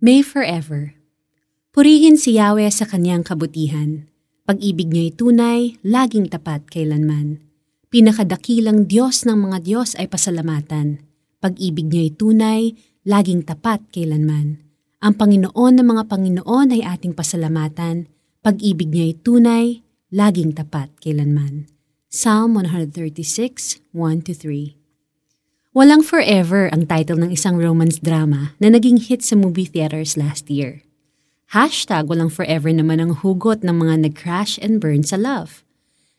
May 0.00 0.24
forever. 0.24 0.96
Purihin 1.76 2.16
si 2.16 2.40
Yahweh 2.40 2.72
sa 2.72 2.88
kanyang 2.88 3.20
kabutihan. 3.20 4.08
Pag-ibig 4.48 4.88
niya'y 4.88 5.12
tunay, 5.12 5.76
laging 5.84 6.32
tapat 6.32 6.64
kailanman. 6.72 7.44
Pinakadakilang 7.92 8.88
Diyos 8.88 9.28
ng 9.28 9.36
mga 9.36 9.60
Diyos 9.60 9.92
ay 10.00 10.08
pasalamatan. 10.08 11.04
Pag-ibig 11.44 11.92
niya'y 11.92 12.16
tunay, 12.16 12.72
laging 13.04 13.44
tapat 13.44 13.84
kailanman. 13.92 14.64
Ang 15.04 15.20
Panginoon 15.20 15.74
ng 15.76 15.88
mga 15.92 16.04
Panginoon 16.08 16.80
ay 16.80 16.80
ating 16.80 17.12
pasalamatan. 17.12 18.08
Pag-ibig 18.40 18.88
niya'y 18.88 19.20
tunay, 19.20 19.84
laging 20.16 20.56
tapat 20.56 20.96
kailanman. 20.96 21.68
Psalm 22.08 22.56
136, 22.56 23.84
1-3 23.92 24.79
Walang 25.70 26.02
Forever 26.02 26.66
ang 26.74 26.82
title 26.90 27.22
ng 27.22 27.30
isang 27.30 27.54
romance 27.54 28.02
drama 28.02 28.58
na 28.58 28.74
naging 28.74 28.98
hit 28.98 29.22
sa 29.22 29.38
movie 29.38 29.70
theaters 29.70 30.18
last 30.18 30.50
year. 30.50 30.82
Hashtag 31.54 32.10
Walang 32.10 32.34
Forever 32.34 32.74
naman 32.74 32.98
ang 32.98 33.14
hugot 33.22 33.62
ng 33.62 33.78
mga 33.78 34.10
nag-crash 34.10 34.58
and 34.58 34.82
burn 34.82 35.06
sa 35.06 35.14
love. 35.14 35.62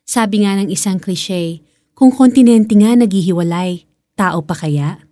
Sabi 0.07 0.47
nga 0.47 0.55
ng 0.55 0.71
isang 0.71 1.03
cliche, 1.03 1.59
kung 1.91 2.15
kontinente 2.15 2.79
nga 2.79 2.95
naghihiwalay, 2.95 3.83
tao 4.15 4.39
pa 4.39 4.55
kaya? 4.55 5.03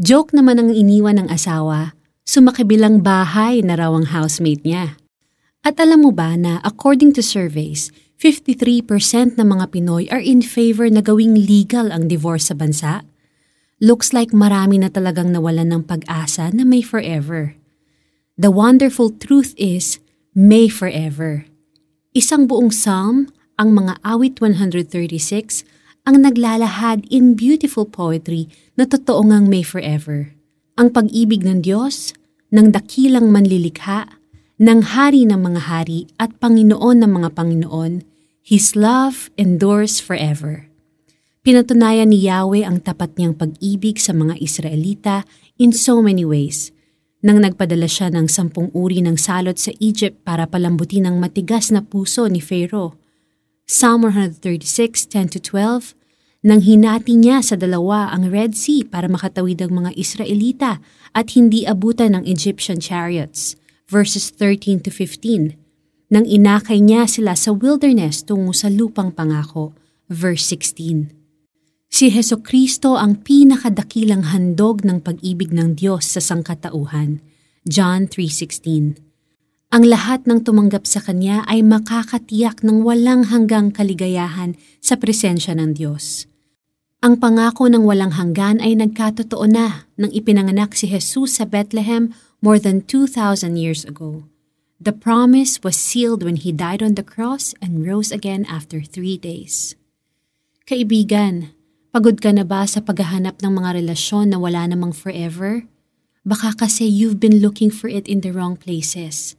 Joke 0.00 0.32
naman 0.32 0.64
ang 0.64 0.72
iniwan 0.72 1.20
ng 1.20 1.28
asawa, 1.28 1.92
sumakibilang 2.24 3.04
bahay 3.04 3.60
na 3.60 3.76
raw 3.76 3.92
ang 3.92 4.08
housemate 4.08 4.64
niya. 4.64 4.96
At 5.60 5.76
alam 5.76 6.00
mo 6.00 6.16
ba 6.16 6.32
na 6.40 6.64
according 6.64 7.12
to 7.12 7.20
surveys, 7.20 7.92
53% 8.16 9.36
ng 9.36 9.44
mga 9.44 9.68
Pinoy 9.68 10.08
are 10.08 10.24
in 10.24 10.40
favor 10.40 10.88
na 10.88 11.04
gawing 11.04 11.36
legal 11.36 11.92
ang 11.92 12.08
divorce 12.08 12.48
sa 12.48 12.56
bansa? 12.56 13.04
Looks 13.84 14.16
like 14.16 14.32
marami 14.32 14.80
na 14.80 14.88
talagang 14.88 15.28
nawalan 15.28 15.68
ng 15.68 15.82
pag-asa 15.84 16.48
na 16.56 16.64
may 16.64 16.80
forever. 16.80 17.52
The 18.40 18.48
wonderful 18.48 19.12
truth 19.12 19.52
is, 19.60 20.00
may 20.32 20.72
forever. 20.72 21.44
Isang 22.16 22.48
buong 22.48 22.72
psalm, 22.72 23.28
ang 23.60 23.76
mga 23.76 24.00
awit 24.00 24.40
136, 24.40 25.68
ang 26.08 26.16
naglalahad 26.24 27.04
in 27.12 27.36
beautiful 27.36 27.84
poetry 27.84 28.48
na 28.80 28.88
totoo 28.88 29.20
ngang 29.28 29.52
may 29.52 29.60
forever. 29.60 30.32
Ang 30.80 30.88
pag-ibig 30.90 31.44
ng 31.44 31.60
Diyos, 31.60 32.16
ng 32.56 32.72
dakilang 32.72 33.28
manlilikha, 33.28 34.08
ng 34.56 34.80
hari 34.96 35.28
ng 35.28 35.38
mga 35.38 35.60
hari 35.68 36.08
at 36.16 36.32
Panginoon 36.40 37.04
ng 37.04 37.12
mga 37.20 37.28
Panginoon, 37.36 38.00
His 38.40 38.72
love 38.72 39.28
endures 39.36 40.00
forever. 40.00 40.72
Pinatunayan 41.44 42.08
ni 42.08 42.24
Yahweh 42.24 42.64
ang 42.64 42.80
tapat 42.80 43.20
niyang 43.20 43.36
pag-ibig 43.36 44.00
sa 44.00 44.16
mga 44.16 44.40
Israelita 44.40 45.28
in 45.60 45.76
so 45.76 46.00
many 46.00 46.24
ways. 46.24 46.72
Nang 47.20 47.44
nagpadala 47.44 47.84
siya 47.84 48.08
ng 48.08 48.32
sampung 48.32 48.72
uri 48.72 49.04
ng 49.04 49.20
salot 49.20 49.60
sa 49.60 49.68
Egypt 49.76 50.24
para 50.24 50.48
palambutin 50.48 51.04
ang 51.04 51.20
matigas 51.20 51.68
na 51.68 51.84
puso 51.84 52.24
ni 52.32 52.40
Pharaoh. 52.40 52.96
Psalm 53.68 54.08
136, 54.08 55.04
10-12, 55.12 55.92
nang 56.48 56.64
hinati 56.64 57.12
niya 57.12 57.44
sa 57.44 57.60
dalawa 57.60 58.08
ang 58.08 58.32
Red 58.32 58.56
Sea 58.56 58.80
para 58.88 59.04
makatawid 59.04 59.60
ang 59.60 59.84
mga 59.84 59.92
Israelita 60.00 60.80
at 61.12 61.36
hindi 61.36 61.68
abutan 61.68 62.16
ng 62.16 62.24
Egyptian 62.24 62.80
chariots. 62.80 63.60
Verses 63.84 64.32
13-15, 64.32 65.60
nang 66.08 66.24
inakay 66.24 66.80
niya 66.80 67.04
sila 67.04 67.36
sa 67.36 67.52
wilderness 67.52 68.24
tungo 68.24 68.56
sa 68.56 68.72
lupang 68.72 69.12
pangako. 69.12 69.76
Verse 70.08 70.48
16. 70.48 71.23
Si 71.94 72.10
Heso 72.10 72.42
Kristo 72.42 72.98
ang 72.98 73.22
pinakadakilang 73.22 74.34
handog 74.34 74.82
ng 74.82 74.98
pag-ibig 74.98 75.54
ng 75.54 75.78
Diyos 75.78 76.10
sa 76.10 76.18
sangkatauhan. 76.18 77.22
John 77.70 78.10
3.16 78.10 78.98
Ang 79.70 79.84
lahat 79.86 80.26
ng 80.26 80.42
tumanggap 80.42 80.90
sa 80.90 80.98
Kanya 80.98 81.46
ay 81.46 81.62
makakatiyak 81.62 82.66
ng 82.66 82.82
walang 82.82 83.30
hanggang 83.30 83.70
kaligayahan 83.70 84.58
sa 84.82 84.98
presensya 84.98 85.54
ng 85.54 85.78
Diyos. 85.78 86.26
Ang 86.98 87.22
pangako 87.22 87.70
ng 87.70 87.86
walang 87.86 88.18
hanggan 88.18 88.58
ay 88.58 88.74
nagkatotoo 88.74 89.46
na 89.46 89.86
nang 89.94 90.10
ipinanganak 90.10 90.74
si 90.74 90.90
Jesus 90.90 91.38
sa 91.38 91.46
Bethlehem 91.46 92.10
more 92.42 92.58
than 92.58 92.82
2,000 92.82 93.54
years 93.54 93.86
ago. 93.86 94.26
The 94.82 94.90
promise 94.90 95.62
was 95.62 95.78
sealed 95.78 96.26
when 96.26 96.42
He 96.42 96.50
died 96.50 96.82
on 96.82 96.98
the 96.98 97.06
cross 97.06 97.54
and 97.62 97.86
rose 97.86 98.10
again 98.10 98.42
after 98.50 98.82
three 98.82 99.14
days. 99.14 99.78
Kaibigan, 100.66 101.54
Pagod 101.94 102.18
ka 102.18 102.34
na 102.34 102.42
ba 102.42 102.66
sa 102.66 102.82
paghahanap 102.82 103.38
ng 103.38 103.54
mga 103.54 103.78
relasyon 103.78 104.34
na 104.34 104.42
wala 104.42 104.66
namang 104.66 104.90
forever? 104.90 105.70
Baka 106.26 106.66
kasi 106.66 106.90
you've 106.90 107.22
been 107.22 107.38
looking 107.38 107.70
for 107.70 107.86
it 107.86 108.10
in 108.10 108.18
the 108.18 108.34
wrong 108.34 108.58
places. 108.58 109.38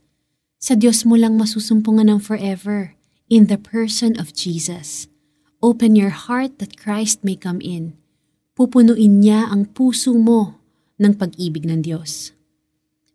Sa 0.56 0.72
Diyos 0.72 1.04
mo 1.04 1.20
lang 1.20 1.36
masusumpungan 1.36 2.08
ng 2.08 2.16
forever, 2.24 2.96
in 3.28 3.52
the 3.52 3.60
person 3.60 4.16
of 4.16 4.32
Jesus. 4.32 5.04
Open 5.60 6.00
your 6.00 6.08
heart 6.08 6.56
that 6.56 6.80
Christ 6.80 7.20
may 7.20 7.36
come 7.36 7.60
in. 7.60 7.92
Pupunuin 8.56 9.20
niya 9.20 9.52
ang 9.52 9.68
puso 9.76 10.16
mo 10.16 10.56
ng 10.96 11.12
pag-ibig 11.12 11.68
ng 11.68 11.84
Diyos. 11.84 12.32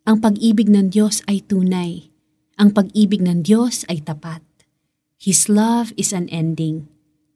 Ang 0.05 0.21
pag-ibig 0.21 0.69
ng 0.69 0.93
Diyos 0.93 1.25
ay 1.25 1.41
tunay. 1.41 2.13
Ang 2.61 2.77
pag-ibig 2.77 3.25
ng 3.25 3.41
Diyos 3.41 3.89
ay 3.89 4.05
tapat. 4.05 4.45
His 5.17 5.49
love 5.49 5.97
is 5.97 6.13
unending. 6.13 6.85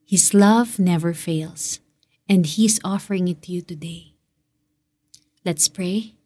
His 0.06 0.38
love 0.38 0.78
never 0.78 1.10
fails 1.18 1.82
and 2.26 2.46
He's 2.46 2.82
offering 2.84 3.28
it 3.28 3.42
to 3.46 3.54
you 3.54 3.62
today. 3.62 4.18
Let's 5.46 5.70
pray. 5.70 6.18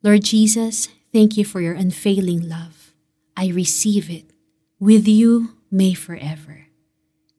Lord 0.00 0.24
Jesus, 0.24 0.88
thank 1.12 1.36
you 1.36 1.44
for 1.44 1.60
your 1.60 1.76
unfailing 1.76 2.48
love. 2.48 2.96
I 3.36 3.52
receive 3.52 4.08
it. 4.08 4.32
With 4.80 5.04
you, 5.06 5.58
may 5.70 5.92
forever. 5.92 6.72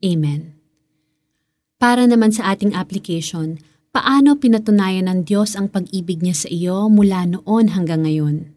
Amen. 0.05 0.59
Para 1.79 2.05
naman 2.05 2.35
sa 2.35 2.51
ating 2.51 2.75
application, 2.75 3.63
paano 3.95 4.38
pinatunayan 4.38 5.07
ng 5.07 5.19
Diyos 5.23 5.55
ang 5.55 5.72
pag-ibig 5.72 6.19
niya 6.19 6.35
sa 6.35 6.47
iyo 6.51 6.91
mula 6.91 7.23
noon 7.25 7.72
hanggang 7.73 8.03
ngayon? 8.03 8.53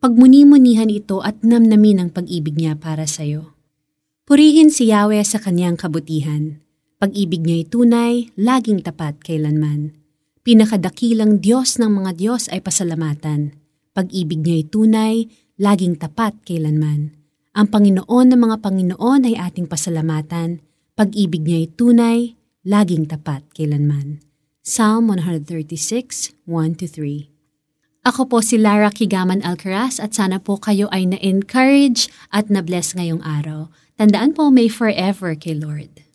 Pagmuni-munihan 0.00 0.88
ito 0.88 1.20
at 1.20 1.44
namnamin 1.44 2.00
ang 2.00 2.10
pag-ibig 2.10 2.56
niya 2.56 2.74
para 2.74 3.04
sa 3.04 3.22
iyo. 3.22 3.52
Purihin 4.24 4.72
si 4.72 4.88
Yahweh 4.88 5.24
sa 5.24 5.40
kanyang 5.40 5.76
kabutihan 5.76 6.64
pag-ibig 6.98 7.46
niya'y 7.46 7.70
tunay, 7.70 8.26
laging 8.34 8.82
tapat 8.82 9.22
kailanman. 9.22 9.94
Pinakadakilang 10.42 11.38
Diyos 11.38 11.78
ng 11.78 12.02
mga 12.02 12.18
Diyos 12.18 12.50
ay 12.50 12.58
pasalamatan. 12.58 13.54
Pag-ibig 13.94 14.42
niya'y 14.42 14.66
tunay, 14.66 15.30
laging 15.62 15.94
tapat 15.94 16.34
kailanman. 16.42 17.14
Ang 17.54 17.66
Panginoon 17.70 18.26
ng 18.34 18.40
mga 18.42 18.56
Panginoon 18.58 19.30
ay 19.30 19.38
ating 19.38 19.70
pasalamatan. 19.70 20.58
Pag-ibig 20.98 21.46
niya'y 21.46 21.70
tunay, 21.78 22.34
laging 22.66 23.06
tapat 23.06 23.46
kailanman. 23.54 24.18
Psalm 24.66 25.14
136, 25.14 26.34
1-3 26.50 27.30
Ako 28.10 28.26
po 28.26 28.42
si 28.42 28.58
Lara 28.58 28.90
Kigaman 28.90 29.46
Alcaraz 29.46 30.02
at 30.02 30.18
sana 30.18 30.42
po 30.42 30.58
kayo 30.58 30.90
ay 30.90 31.06
na-encourage 31.06 32.10
at 32.34 32.50
na-bless 32.50 32.98
ngayong 32.98 33.22
araw. 33.22 33.70
Tandaan 33.94 34.34
po 34.34 34.50
may 34.50 34.66
forever 34.66 35.38
kay 35.38 35.54
Lord. 35.54 36.07